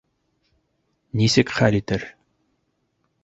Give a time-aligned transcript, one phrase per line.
[1.19, 2.09] Нисек хәл итер?